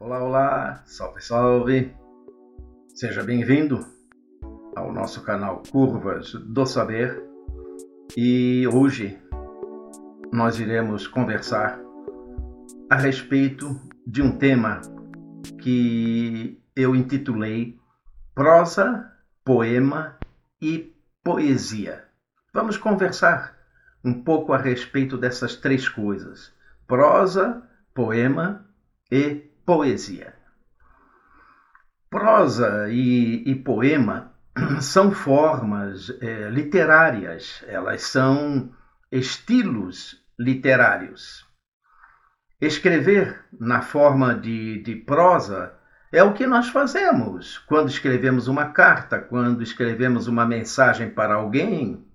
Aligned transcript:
Olá, 0.00 0.22
olá, 0.22 0.82
salve, 0.86 1.20
salve! 1.20 1.92
Seja 2.94 3.24
bem-vindo 3.24 3.84
ao 4.76 4.92
nosso 4.92 5.24
canal 5.24 5.60
Curvas 5.72 6.34
do 6.34 6.64
Saber 6.64 7.20
e 8.16 8.64
hoje 8.68 9.18
nós 10.32 10.60
iremos 10.60 11.08
conversar 11.08 11.80
a 12.88 12.94
respeito 12.94 13.74
de 14.06 14.22
um 14.22 14.38
tema 14.38 14.80
que 15.60 16.62
eu 16.76 16.94
intitulei 16.94 17.76
Prosa, 18.36 19.12
Poema 19.44 20.16
e 20.62 20.94
Poesia. 21.24 22.04
Vamos 22.54 22.76
conversar 22.76 23.58
um 24.04 24.22
pouco 24.22 24.52
a 24.52 24.58
respeito 24.58 25.18
dessas 25.18 25.56
três 25.56 25.88
coisas: 25.88 26.54
prosa, 26.86 27.68
poema 27.92 28.64
e 29.10 29.47
poesia. 29.68 30.32
Prosa 32.08 32.88
e, 32.88 33.44
e 33.46 33.54
poema 33.54 34.32
são 34.80 35.12
formas 35.12 36.08
é, 36.22 36.48
literárias, 36.48 37.62
elas 37.68 38.00
são 38.00 38.72
estilos 39.12 40.24
literários. 40.38 41.46
Escrever 42.58 43.44
na 43.60 43.82
forma 43.82 44.34
de, 44.34 44.82
de 44.82 44.96
prosa 44.96 45.74
é 46.10 46.22
o 46.22 46.32
que 46.32 46.46
nós 46.46 46.70
fazemos 46.70 47.58
quando 47.58 47.90
escrevemos 47.90 48.48
uma 48.48 48.70
carta, 48.70 49.18
quando 49.18 49.62
escrevemos 49.62 50.28
uma 50.28 50.46
mensagem 50.46 51.10
para 51.10 51.34
alguém, 51.34 52.08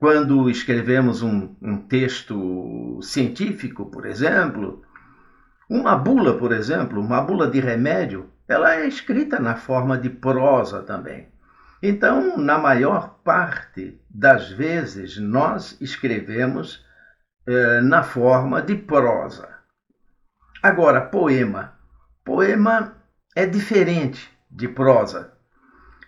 quando 0.00 0.50
escrevemos 0.50 1.22
um, 1.22 1.54
um 1.62 1.76
texto 1.76 2.98
científico, 3.02 3.86
por 3.86 4.04
exemplo. 4.04 4.82
Uma 5.68 5.96
bula, 5.96 6.38
por 6.38 6.52
exemplo, 6.52 7.00
uma 7.00 7.20
bula 7.20 7.50
de 7.50 7.60
remédio, 7.60 8.30
ela 8.46 8.74
é 8.74 8.86
escrita 8.86 9.38
na 9.38 9.56
forma 9.56 9.98
de 9.98 10.08
prosa 10.08 10.82
também. 10.82 11.28
Então, 11.82 12.38
na 12.38 12.58
maior 12.58 13.20
parte 13.22 14.00
das 14.08 14.50
vezes, 14.50 15.18
nós 15.18 15.76
escrevemos 15.80 16.84
eh, 17.46 17.80
na 17.82 18.02
forma 18.02 18.62
de 18.62 18.74
prosa. 18.74 19.48
Agora, 20.62 21.00
poema. 21.00 21.74
Poema 22.24 22.96
é 23.36 23.46
diferente 23.46 24.30
de 24.50 24.66
prosa, 24.66 25.32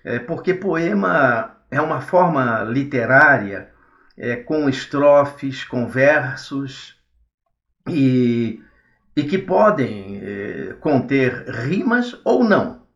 é 0.04 0.18
porque 0.18 0.54
poema 0.54 1.56
é 1.70 1.80
uma 1.80 2.00
forma 2.00 2.62
literária 2.64 3.70
é, 4.16 4.36
com 4.36 4.68
estrofes, 4.68 5.64
com 5.64 5.86
versos 5.86 7.00
e, 7.88 8.62
e 9.20 9.24
que 9.24 9.36
podem 9.36 10.18
é, 10.22 10.76
conter 10.80 11.44
rimas 11.46 12.18
ou 12.24 12.42
não. 12.42 12.86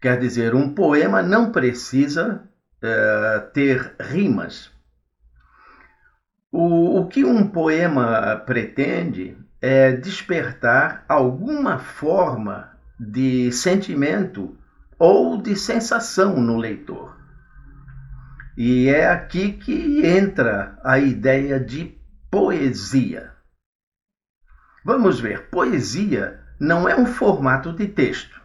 Quer 0.00 0.18
dizer, 0.18 0.54
um 0.54 0.74
poema 0.74 1.22
não 1.22 1.52
precisa 1.52 2.48
é, 2.82 3.40
ter 3.52 3.94
rimas. 4.00 4.70
O, 6.50 6.98
o 6.98 7.08
que 7.08 7.26
um 7.26 7.46
poema 7.46 8.36
pretende 8.46 9.36
é 9.60 9.92
despertar 9.92 11.04
alguma 11.06 11.78
forma 11.78 12.70
de 12.98 13.52
sentimento 13.52 14.56
ou 14.98 15.36
de 15.42 15.54
sensação 15.56 16.40
no 16.40 16.56
leitor. 16.56 17.18
E 18.56 18.88
é 18.88 19.10
aqui 19.10 19.52
que 19.52 20.06
entra 20.06 20.78
a 20.82 20.98
ideia 20.98 21.60
de 21.60 21.98
poesia. 22.30 23.33
Vamos 24.84 25.18
ver, 25.18 25.48
poesia 25.48 26.40
não 26.60 26.86
é 26.86 26.94
um 26.94 27.06
formato 27.06 27.72
de 27.72 27.88
texto. 27.88 28.38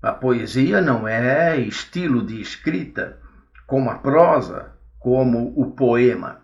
A 0.00 0.10
poesia 0.10 0.80
não 0.80 1.06
é 1.06 1.58
estilo 1.58 2.24
de 2.24 2.40
escrita, 2.40 3.20
como 3.66 3.90
a 3.90 3.98
prosa, 3.98 4.72
como 4.98 5.52
o 5.54 5.72
poema. 5.72 6.40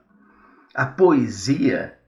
A 0.75 0.85
poesia, 0.85 1.99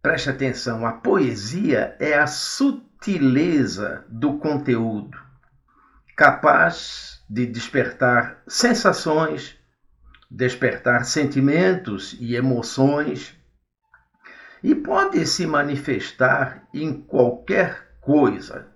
preste 0.00 0.30
atenção, 0.30 0.86
a 0.86 0.92
poesia 0.92 1.96
é 1.98 2.14
a 2.14 2.28
sutileza 2.28 4.04
do 4.08 4.38
conteúdo, 4.38 5.18
capaz 6.16 7.20
de 7.28 7.46
despertar 7.46 8.42
sensações, 8.46 9.56
despertar 10.30 11.04
sentimentos 11.04 12.16
e 12.20 12.36
emoções, 12.36 13.39
e 14.62 14.74
pode 14.74 15.26
se 15.26 15.46
manifestar 15.46 16.66
em 16.72 16.92
qualquer 16.92 17.94
coisa, 18.00 18.68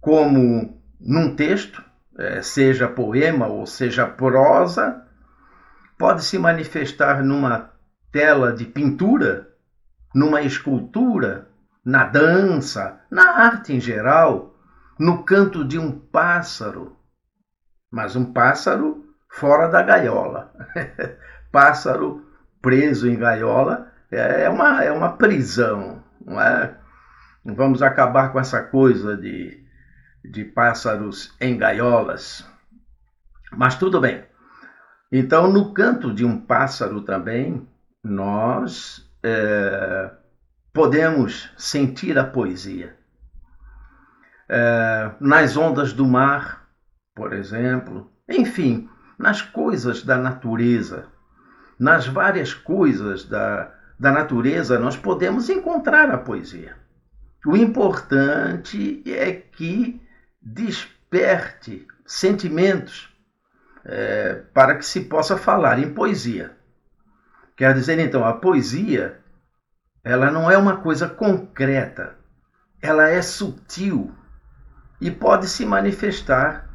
como 0.00 0.80
num 1.00 1.34
texto, 1.34 1.82
é, 2.18 2.40
seja 2.40 2.88
poema 2.88 3.46
ou 3.46 3.66
seja 3.66 4.06
prosa, 4.06 5.04
pode 5.98 6.24
se 6.24 6.38
manifestar 6.38 7.22
numa 7.22 7.72
tela 8.10 8.52
de 8.52 8.64
pintura, 8.64 9.48
numa 10.14 10.40
escultura, 10.40 11.48
na 11.84 12.04
dança, 12.04 13.00
na 13.10 13.38
arte 13.38 13.74
em 13.74 13.80
geral, 13.80 14.58
no 14.98 15.24
canto 15.24 15.64
de 15.64 15.78
um 15.78 15.92
pássaro, 15.92 16.96
mas 17.90 18.16
um 18.16 18.32
pássaro 18.32 19.04
fora 19.28 19.68
da 19.68 19.82
gaiola. 19.82 20.52
pássaro 21.52 22.26
preso 22.60 23.08
em 23.08 23.16
gaiola 23.16 23.92
é 24.10 24.48
uma, 24.48 24.84
é 24.84 24.92
uma 24.92 25.16
prisão, 25.16 26.02
não 26.24 26.40
é? 26.40 26.76
Vamos 27.44 27.82
acabar 27.82 28.32
com 28.32 28.40
essa 28.40 28.62
coisa 28.62 29.16
de, 29.16 29.64
de 30.24 30.44
pássaros 30.44 31.34
em 31.40 31.56
gaiolas. 31.56 32.44
Mas 33.52 33.76
tudo 33.76 34.00
bem. 34.00 34.24
Então, 35.12 35.50
no 35.50 35.72
canto 35.72 36.12
de 36.12 36.24
um 36.24 36.40
pássaro 36.40 37.02
também, 37.02 37.66
nós 38.02 39.08
é, 39.22 40.10
podemos 40.72 41.50
sentir 41.56 42.18
a 42.18 42.24
poesia. 42.24 42.96
É, 44.48 45.12
nas 45.20 45.56
ondas 45.56 45.92
do 45.92 46.04
mar, 46.04 46.68
por 47.14 47.32
exemplo. 47.32 48.10
Enfim, 48.28 48.88
nas 49.16 49.40
coisas 49.40 50.02
da 50.02 50.18
natureza, 50.18 51.06
nas 51.78 52.06
várias 52.06 52.52
coisas 52.52 53.24
da, 53.24 53.72
da 53.98 54.12
natureza, 54.12 54.78
nós 54.78 54.96
podemos 54.96 55.48
encontrar 55.48 56.10
a 56.10 56.18
poesia. 56.18 56.76
O 57.44 57.56
importante 57.56 59.02
é 59.06 59.32
que 59.32 60.00
desperte 60.40 61.86
sentimentos 62.04 63.14
é, 63.84 64.42
para 64.52 64.74
que 64.76 64.84
se 64.84 65.02
possa 65.02 65.36
falar 65.36 65.78
em 65.78 65.94
poesia. 65.94 66.56
Quer 67.56 67.72
dizer, 67.72 67.98
então, 67.98 68.24
a 68.24 68.34
poesia 68.34 69.20
ela 70.02 70.30
não 70.30 70.50
é 70.50 70.56
uma 70.56 70.76
coisa 70.76 71.08
concreta, 71.08 72.16
ela 72.80 73.08
é 73.08 73.20
sutil 73.22 74.14
e 75.00 75.10
pode 75.10 75.48
se 75.48 75.64
manifestar 75.64 76.68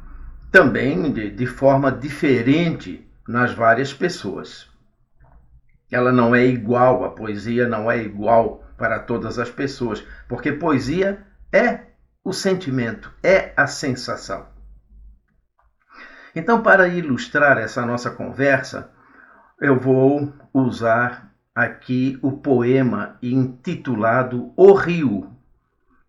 também 0.50 1.10
de, 1.12 1.30
de 1.30 1.46
forma 1.46 1.90
diferente 1.90 3.08
nas 3.26 3.54
várias 3.54 3.92
pessoas. 3.92 4.71
Ela 5.92 6.10
não 6.10 6.34
é 6.34 6.44
igual, 6.44 7.04
a 7.04 7.10
poesia 7.10 7.68
não 7.68 7.90
é 7.90 7.98
igual 7.98 8.64
para 8.76 8.98
todas 8.98 9.38
as 9.38 9.50
pessoas, 9.50 10.04
porque 10.26 10.50
poesia 10.50 11.24
é 11.52 11.82
o 12.24 12.32
sentimento, 12.32 13.12
é 13.22 13.52
a 13.56 13.66
sensação. 13.66 14.46
Então, 16.34 16.62
para 16.62 16.88
ilustrar 16.88 17.58
essa 17.58 17.84
nossa 17.84 18.10
conversa, 18.10 18.90
eu 19.60 19.78
vou 19.78 20.32
usar 20.52 21.30
aqui 21.54 22.18
o 22.22 22.32
poema 22.32 23.18
intitulado 23.22 24.52
O 24.56 24.72
Rio, 24.72 25.30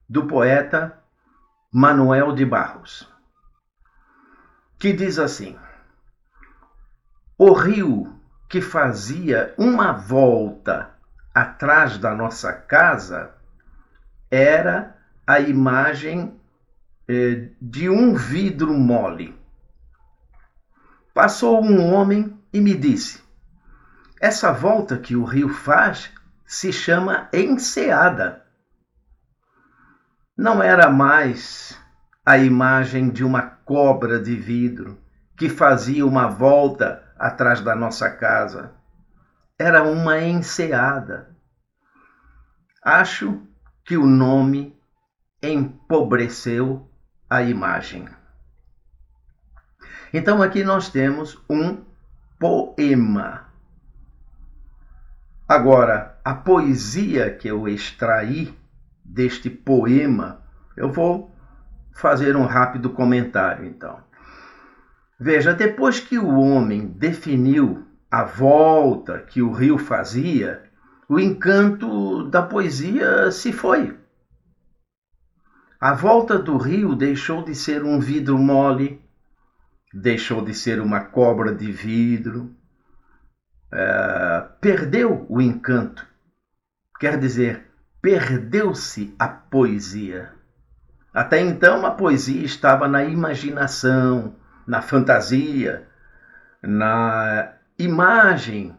do 0.08 0.26
poeta 0.26 0.98
Manuel 1.72 2.32
de 2.32 2.46
Barros 2.46 3.14
que 4.84 4.92
diz 4.92 5.18
assim: 5.18 5.58
O 7.38 7.54
rio 7.54 8.20
que 8.54 8.62
fazia 8.62 9.52
uma 9.58 9.94
volta 9.94 10.92
atrás 11.34 11.98
da 11.98 12.14
nossa 12.14 12.54
casa 12.54 13.32
era 14.30 14.96
a 15.26 15.40
imagem 15.40 16.40
eh, 17.08 17.50
de 17.60 17.90
um 17.90 18.14
vidro 18.14 18.72
mole. 18.76 19.36
Passou 21.16 21.64
um 21.64 21.92
homem 21.92 22.40
e 22.54 22.62
me 22.62 22.76
disse: 22.76 23.24
Essa 24.22 24.52
volta 24.52 25.00
que 25.00 25.16
o 25.16 25.24
rio 25.24 25.50
faz 25.50 26.12
se 26.46 26.72
chama 26.72 27.30
enseada. 27.34 28.46
Não 30.38 30.62
era 30.62 30.92
mais 30.92 31.76
a 32.24 32.38
imagem 32.38 33.10
de 33.10 33.24
uma 33.24 33.42
cobra 33.42 34.20
de 34.20 34.36
vidro 34.36 35.02
que 35.36 35.50
fazia 35.50 36.06
uma 36.06 36.28
volta 36.28 37.04
atrás 37.18 37.62
da 37.62 37.76
nossa 37.76 38.10
casa. 38.10 38.72
Era 39.58 39.84
uma 39.84 40.20
enseada. 40.20 41.36
Acho 42.84 43.42
que 43.86 43.98
o 43.98 44.06
nome 44.06 44.78
empobreceu 45.42 46.90
a 47.30 47.42
imagem. 47.42 48.08
Então 50.14 50.42
aqui 50.42 50.64
nós 50.64 50.90
temos 50.90 51.44
um 51.50 51.84
poema. 52.40 53.48
Agora, 55.48 56.20
a 56.24 56.34
poesia 56.34 57.34
que 57.34 57.48
eu 57.48 57.68
extraí 57.68 58.58
deste 59.04 59.50
poema, 59.50 60.42
eu 60.76 60.92
vou 60.92 61.34
fazer 61.94 62.36
um 62.36 62.46
rápido 62.46 62.90
comentário 62.90 63.66
então. 63.66 64.02
Veja, 65.20 65.54
depois 65.54 66.00
que 66.00 66.18
o 66.18 66.38
homem 66.40 66.88
definiu 66.88 67.88
a 68.10 68.24
volta 68.24 69.20
que 69.20 69.42
o 69.42 69.52
rio 69.52 69.78
fazia, 69.78 70.64
o 71.08 71.20
encanto 71.20 72.30
da 72.30 72.42
poesia 72.42 73.32
se 73.32 73.52
foi. 73.52 73.98
A 75.80 75.94
volta 75.94 76.40
do 76.40 76.58
rio 76.58 76.96
deixou 76.96 77.44
de 77.44 77.54
ser 77.54 77.84
um 77.84 78.00
vidro 78.00 78.38
mole, 78.38 79.02
deixou 79.94 80.44
de 80.44 80.54
ser 80.54 80.80
uma 80.80 81.02
cobra 81.02 81.54
de 81.54 81.72
vidro, 81.72 82.56
é, 83.72 84.48
perdeu 84.62 85.26
o 85.28 85.42
encanto. 85.42 86.08
Quer 87.00 87.20
dizer, 87.20 87.68
perdeu-se 88.02 89.14
a 89.20 89.28
poesia. 89.28 90.32
Até 91.14 91.42
então, 91.42 91.86
a 91.86 91.92
poesia 91.92 92.46
estava 92.46 92.88
na 92.88 93.04
imaginação, 93.04 94.36
na 94.66 94.82
fantasia, 94.82 95.88
na 96.62 97.54
imagem 97.78 98.76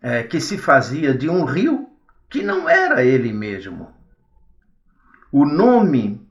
é, 0.00 0.22
que 0.22 0.40
se 0.40 0.58
fazia 0.58 1.14
de 1.14 1.28
um 1.28 1.44
rio 1.44 1.88
que 2.28 2.42
não 2.42 2.68
era 2.68 3.02
ele 3.02 3.32
mesmo. 3.32 3.90
O 5.30 5.44
nome 5.44 6.26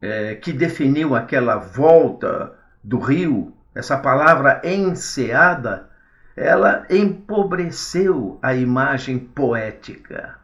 é, 0.00 0.34
que 0.36 0.52
definiu 0.52 1.14
aquela 1.14 1.56
volta 1.56 2.54
do 2.82 2.98
rio, 2.98 3.54
essa 3.74 3.98
palavra 3.98 4.60
enseada, 4.64 5.88
ela 6.36 6.86
empobreceu 6.88 8.38
a 8.40 8.54
imagem 8.54 9.18
poética. 9.18 10.36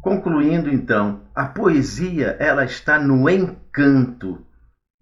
Concluindo 0.00 0.68
então, 0.68 1.20
a 1.34 1.44
poesia 1.44 2.36
ela 2.40 2.64
está 2.64 2.98
no 2.98 3.28
encanto, 3.28 4.44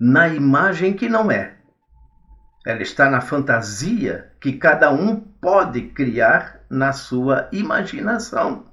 na 0.00 0.28
imagem 0.28 0.94
que 0.94 1.10
não 1.10 1.30
é. 1.30 1.56
Ela 2.64 2.80
está 2.80 3.10
na 3.10 3.20
fantasia 3.20 4.32
que 4.40 4.54
cada 4.54 4.90
um 4.90 5.20
pode 5.20 5.82
criar 5.88 6.64
na 6.70 6.94
sua 6.94 7.50
imaginação. 7.52 8.64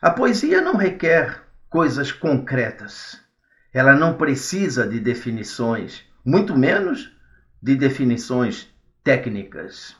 A 0.00 0.10
poesia 0.10 0.62
não 0.62 0.76
requer 0.76 1.42
coisas 1.68 2.10
concretas. 2.10 3.20
Ela 3.74 3.94
não 3.94 4.16
precisa 4.16 4.88
de 4.88 4.98
definições, 4.98 6.02
muito 6.24 6.56
menos 6.56 7.14
de 7.62 7.76
definições 7.76 8.72
técnicas. 9.04 9.94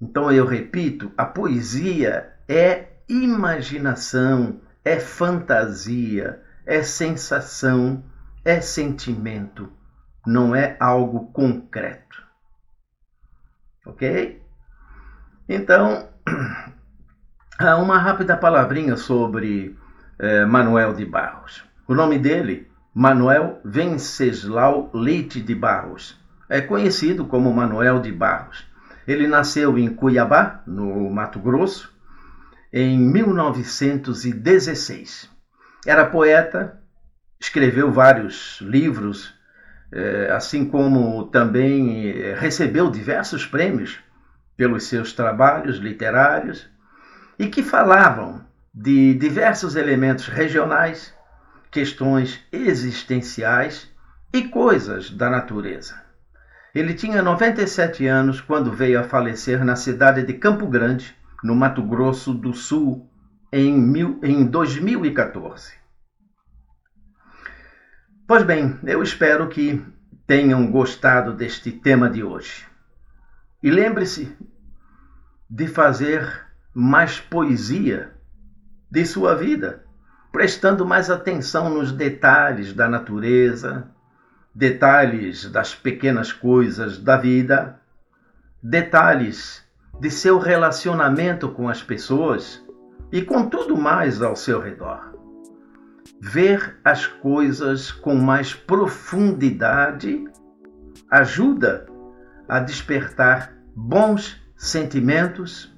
Então 0.00 0.32
eu 0.32 0.46
repito, 0.46 1.12
a 1.18 1.26
poesia 1.26 2.32
é 2.48 2.88
imaginação, 3.08 4.60
é 4.82 4.98
fantasia, 4.98 6.42
é 6.64 6.82
sensação, 6.82 8.02
é 8.44 8.60
sentimento, 8.60 9.72
não 10.26 10.54
é 10.54 10.76
algo 10.78 11.32
concreto. 11.32 12.22
Ok? 13.86 14.42
Então, 15.48 16.08
uma 17.80 17.98
rápida 17.98 18.36
palavrinha 18.36 18.96
sobre 18.96 19.76
eh, 20.18 20.44
Manuel 20.44 20.92
de 20.94 21.04
Barros. 21.04 21.64
O 21.86 21.94
nome 21.94 22.18
dele, 22.18 22.68
Manuel 22.94 23.60
Venceslau 23.64 24.90
Leite 24.92 25.40
de 25.40 25.54
Barros, 25.54 26.18
é 26.48 26.60
conhecido 26.60 27.26
como 27.26 27.52
Manuel 27.52 28.00
de 28.00 28.10
Barros. 28.12 28.66
Ele 29.06 29.26
nasceu 29.26 29.76
em 29.78 29.94
Cuiabá, 29.94 30.62
no 30.66 31.10
Mato 31.10 31.38
Grosso, 31.38 31.92
em 32.72 32.98
1916. 32.98 35.30
Era 35.86 36.06
poeta, 36.06 36.80
escreveu 37.40 37.92
vários 37.92 38.60
livros, 38.60 39.34
eh, 39.92 40.30
assim 40.32 40.64
como 40.64 41.26
também 41.26 42.10
eh, 42.10 42.34
recebeu 42.38 42.90
diversos 42.90 43.46
prêmios 43.46 43.98
pelos 44.56 44.84
seus 44.84 45.12
trabalhos 45.12 45.76
literários 45.76 46.68
e 47.38 47.46
que 47.48 47.62
falavam 47.62 48.44
de 48.72 49.14
diversos 49.14 49.76
elementos 49.76 50.26
regionais, 50.26 51.14
questões 51.70 52.40
existenciais 52.52 53.90
e 54.32 54.42
coisas 54.48 55.10
da 55.10 55.30
natureza. 55.30 56.02
Ele 56.74 56.92
tinha 56.92 57.22
97 57.22 58.04
anos 58.06 58.40
quando 58.40 58.72
veio 58.72 58.98
a 58.98 59.04
falecer 59.04 59.64
na 59.64 59.76
cidade 59.76 60.24
de 60.24 60.34
Campo 60.34 60.66
Grande, 60.66 61.14
no 61.42 61.54
Mato 61.54 61.82
Grosso 61.82 62.34
do 62.34 62.52
Sul, 62.52 63.08
em, 63.52 63.72
mil, 63.72 64.18
em 64.24 64.44
2014. 64.44 65.83
Pois 68.26 68.42
bem, 68.42 68.78
eu 68.84 69.02
espero 69.02 69.48
que 69.50 69.84
tenham 70.26 70.70
gostado 70.70 71.34
deste 71.34 71.70
tema 71.70 72.08
de 72.08 72.22
hoje. 72.22 72.66
E 73.62 73.70
lembre-se 73.70 74.34
de 75.48 75.66
fazer 75.66 76.46
mais 76.72 77.20
poesia 77.20 78.12
de 78.90 79.04
sua 79.04 79.34
vida, 79.34 79.84
prestando 80.32 80.86
mais 80.86 81.10
atenção 81.10 81.68
nos 81.68 81.92
detalhes 81.92 82.72
da 82.72 82.88
natureza, 82.88 83.90
detalhes 84.54 85.44
das 85.50 85.74
pequenas 85.74 86.32
coisas 86.32 86.98
da 86.98 87.18
vida, 87.18 87.78
detalhes 88.62 89.62
de 90.00 90.10
seu 90.10 90.38
relacionamento 90.38 91.50
com 91.50 91.68
as 91.68 91.82
pessoas 91.82 92.64
e 93.12 93.20
com 93.20 93.50
tudo 93.50 93.76
mais 93.76 94.22
ao 94.22 94.34
seu 94.34 94.58
redor. 94.58 95.13
Ver 96.26 96.80
as 96.82 97.06
coisas 97.06 97.92
com 97.92 98.14
mais 98.14 98.54
profundidade 98.54 100.24
ajuda 101.10 101.84
a 102.48 102.60
despertar 102.60 103.52
bons 103.76 104.42
sentimentos, 104.56 105.70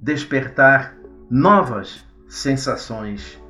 despertar 0.00 0.94
novas 1.28 2.06
sensações, 2.28 3.42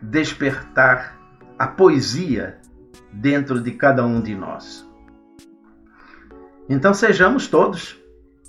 despertar 0.00 1.18
a 1.58 1.66
poesia 1.66 2.60
dentro 3.12 3.60
de 3.60 3.72
cada 3.72 4.06
um 4.06 4.20
de 4.20 4.36
nós. 4.36 4.88
Então 6.68 6.94
sejamos 6.94 7.48
todos 7.48 8.00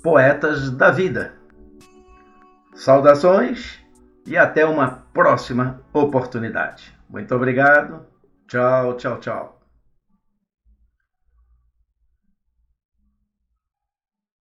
poetas 0.04 0.70
da 0.70 0.92
vida. 0.92 1.34
Saudações 2.76 3.80
e 4.24 4.36
até 4.36 4.64
uma 4.64 5.04
próxima 5.12 5.80
oportunidade. 5.92 6.99
Muito 7.10 7.34
obrigado. 7.34 8.06
Tchau, 8.48 8.96
tchau, 8.96 9.20
tchau. 9.20 9.59